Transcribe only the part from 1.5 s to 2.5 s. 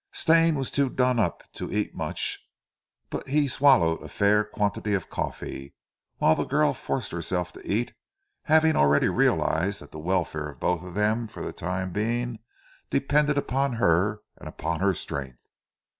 to eat much,